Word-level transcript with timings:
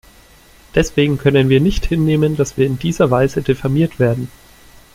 Deswegen 0.73 1.19
können 1.19 1.49
wir 1.49 1.59
nicht 1.61 1.85
hinnehmen, 1.85 2.35
dass 2.35 2.57
wir 2.57 2.65
in 2.65 2.79
dieser 2.79 3.11
Weise 3.11 3.43
diffamiert 3.43 3.99
werden. 3.99 4.31